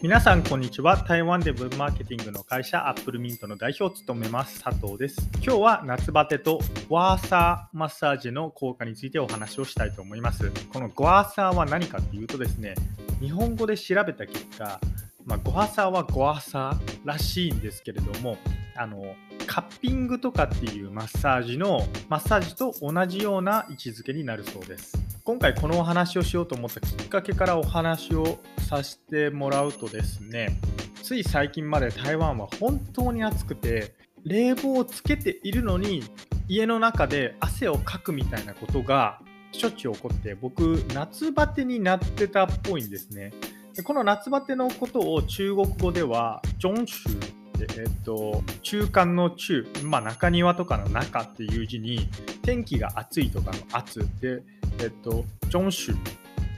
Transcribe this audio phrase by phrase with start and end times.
[0.00, 0.96] 皆さんこんにちは。
[0.96, 5.28] 台湾でウェブマーケティングの会社アップルミントの代表を務めます佐藤です。
[5.42, 10.52] 今日は夏バテとワーサーマッサージの効果についてお話をしたいと思います。
[10.72, 12.76] このゴワーサーは何かっていうとですね
[13.20, 14.78] 日本語で調べた結果
[15.26, 18.38] まあ、ゴワサーはゴワサーらしいんですけれども
[18.76, 19.14] あの
[19.46, 25.07] カッピングとかっていうマッサージのマッサージと同じような位置づけになるそうです。
[25.28, 30.58] 今回このお話をしようと思ったきっかけからお話をさせてもらうとですね
[31.02, 33.92] つい最近まで台湾は本当に暑くて
[34.24, 36.02] 冷房をつけているのに
[36.48, 39.20] 家の中で汗をかくみたいなことが
[39.52, 43.34] しょっちゅう起こって僕夏バテになってたっぽいんですね。
[43.74, 52.08] でこの夏バテのことを中国語ではジョンシュえっと、中間の中、まあ、中庭とかの中っていう字に
[52.42, 54.42] 天気が暑いとかの暑で
[54.80, 55.96] えっと、ジョンシュ、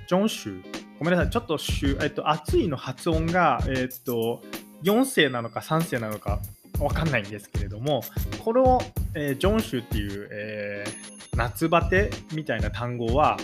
[0.09, 0.63] ジョンシュ、
[0.99, 4.43] ごめんなさい、ちょっとシュ、えっと、暑いの発音が、えっと、
[4.83, 6.41] 4世なのか3世なのか
[6.79, 8.03] わかんないんですけれども、
[8.45, 8.81] この、
[9.15, 13.37] えー、ジョンシュっていう、えー、夏バテみたいな単語は、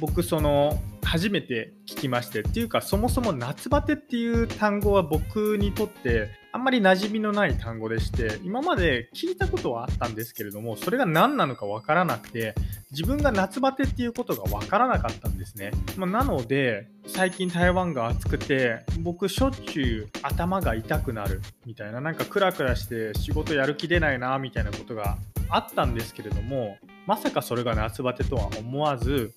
[0.00, 12.54] 僕、その、初めて聞きましてっていうかそもそも夏バテっていう単語は僕にとってあんまり馴染みのない単語でして今まで聞いたことはあったんですけれどもそれが何なのかわからなくて
[12.92, 25.18] 自分が夏バテっていうことがわからなかったんですね、まあ、なので最近台湾が暑くて僕しょっちゅう頭が痛くなるみたいななんかクラクラして仕事やる気出ないなみたいなことが
[25.50, 29.34] あったんですけれどもまさかそれが夏バテとは思わず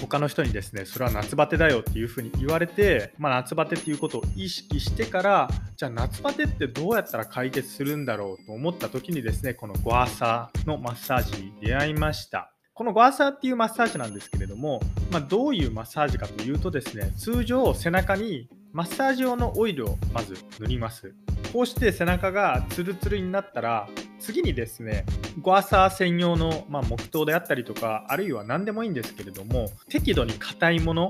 [0.00, 12.52] 他の人にですねそれは夏バテだよっていうふうに言われて、まあ、夏バテっていうことを意識してからじゃあ夏バテってどうやったら解決するんだろうと思った時にですねこのゴアサのマッサージに出会いました。
[12.74, 21.14] このゴアサーっていうマッサージなんですけれども、まあ、どういうマッサージかというとですね通常背中にマッサージ用のオイルをまず塗ります。
[21.52, 23.88] こうして背中がツルツルになったら
[24.22, 25.04] 次にですね
[25.40, 31.08] ゴアサー専用の、まあ、木刀であったりとかあるいは何でもいいんですけれども適度に硬いもの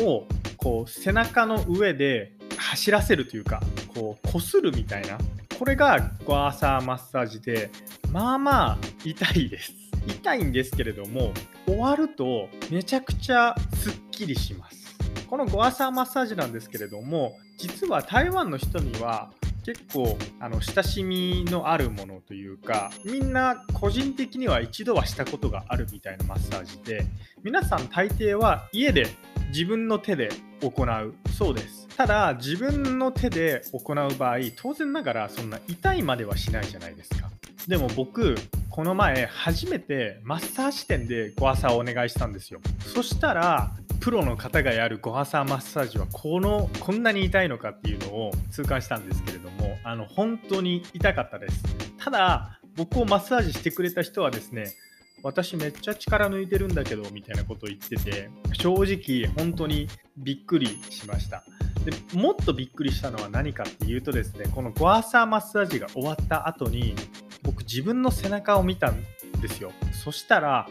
[0.00, 0.26] を
[0.56, 3.60] こう背中の上で走らせるというか
[3.94, 5.18] こう擦るみたいな
[5.58, 7.70] これがゴアサーマッサージで
[8.10, 9.72] まあまあ痛いです。
[10.06, 11.32] 痛いんですけれども
[11.66, 14.96] 終わるとめちゃくちゃすっきりします。
[15.28, 19.32] このゴアサーマッサージなんですけれども実は台湾の人には
[19.64, 27.06] 結構あの親しみのあるものというかみんな個人的には一度はしたことがあるみたいなマッサージで
[27.42, 29.06] 皆さん大抵は家で
[29.48, 30.30] 自分の手で
[30.60, 31.14] 行う。
[31.30, 31.86] そうです。
[31.96, 37.30] ただ自分の手で行う場合当然ながらそんな痛いまではしないじゃないですか。
[37.68, 38.34] でも僕
[38.68, 42.60] この前初めてマッサージ店でご朝をお願いしたんですよ。
[42.80, 43.70] そしたら
[44.00, 49.53] プロの方がやるご朝マッサージはこのこんなに痛いのかっていうのを痛感したんですけれども
[49.84, 51.62] あの本当に痛かったです。
[51.98, 54.74] ただ僕をマッサージしてくれた人はですね
[55.22, 61.44] 私めっちゃ力抜いてるんだけどみたいなことを言ってて正直本当にびっくりしました。
[61.84, 66.94] でもっとびっくりしたのは何かっていうとですねこのゴアサーマッサージが終わった後に
[67.42, 69.04] 僕自分の背中を見たん
[69.40, 69.72] ですよ。
[69.92, 70.66] そしたら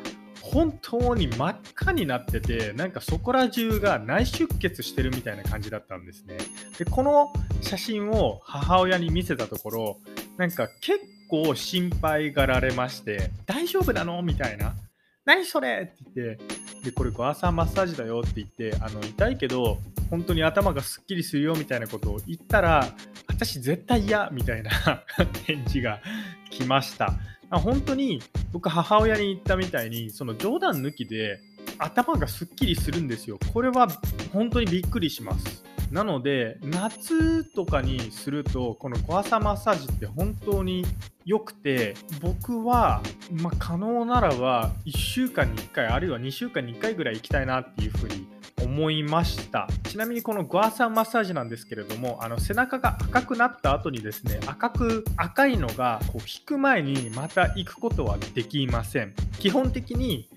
[0.45, 6.37] 本当に真っ赤になっててなんかそこら中が内出血してるみたいな感じだったんですね。
[6.77, 7.31] でこの
[7.61, 9.97] 写真を母親に見せたところ
[10.37, 10.99] なんか結
[11.29, 14.21] 構心配がられまして大丈夫なの？
[14.21, 14.75] みたいな。
[15.25, 15.89] 何それ？
[15.93, 16.43] って言って
[16.83, 19.77] でこれゴアサーマッサージだよって言ってあの痛いけど
[20.09, 22.85] 本当に頭がすっきりするよみたいなことを言ったら
[23.27, 24.69] 私絶対嫌みたいな
[25.47, 26.01] 返事が
[26.49, 27.13] 来ました。
[27.59, 28.21] 本当に
[28.51, 31.39] 僕母親に言ったみたいにその冗談抜きで
[31.77, 33.39] 頭がすっきりするんですよ。
[33.53, 33.87] これは
[34.31, 35.63] 本当にびっくりします。
[35.91, 40.83] なので夏とかにするとこの小朝マッサージって本当に
[41.23, 48.22] 良くて僕は、まあ、可能ならば1週間に1回あるいは2週間に1回ぐらい行きたいなっていうふうに
[48.73, 49.67] 思いました。
[49.83, 59.13] ちなみにこのゴアサンマッサージなんですけれどもあの背中が赤くなった後にですね赤く赤いのがこう引く前にまた行くことはできません。
[59.39, 60.27] 基本的に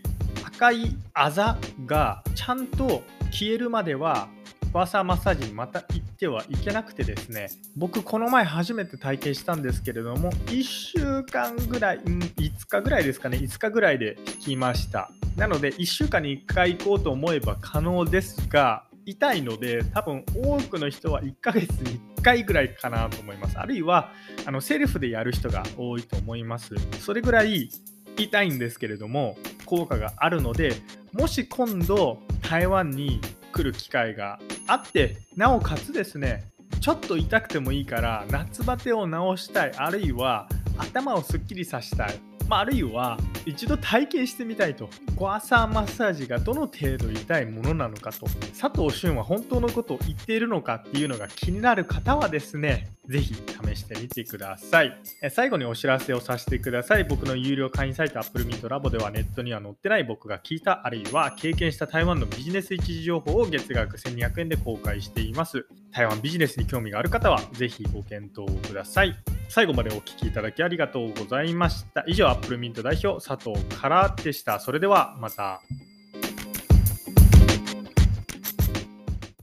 [0.45, 1.57] 赤いあざ
[1.87, 4.29] がちゃんと消えるまでは
[4.73, 15.11] バーサーマッサージにまた行ってはいけなくてですね僕この前初めて体験したんですけれども1週間ぐらい、ん、5日ぐらいですかね5日ぐらいで引きました。
[15.37, 23.59] なので1週間に1回行こうと思えば可能ですが痛いので多分多くの人は1ヶ月に1回ぐらいかなと思います。
[23.59, 24.11] あるいは
[24.45, 26.75] あのセルフでやる人が多いと思います。
[27.01, 27.71] それぐらい
[28.17, 30.73] 痛いんですけれども効果があるので
[31.13, 33.21] もし今度台湾に
[33.53, 36.51] 来る機会があってなおかつですね
[36.81, 40.49] ちょっと痛くてもいいから夏バテを治したいあるいは
[40.79, 44.89] 頭をすっきりさせたいまあ、あるいは一度体験してみたいと。
[45.17, 48.27] コアサーマッサージがどの程度痛いものなのかと。
[48.59, 54.99] 佐藤俊は本当のことを言っているのかっていうのが気になる方はですねぜひ試してみてください。
[55.31, 57.05] 最後にお知らせをさせてください。
[57.05, 65.67] 僕の有料会員サイト Apple Meet Labo ではネットには載ってない僕が聞いたあるいは経験した台湾のビジネス一時情報を月額1200円で公開しています。
[65.93, 69.17] 台湾ビジネスに興味がある方はぜひご検討ください。
[69.49, 72.05] 最後までお聴きいただきありがとうございました。
[72.07, 74.59] 以上、アップルミント代表佐藤からでした。
[74.59, 75.63] それではまた。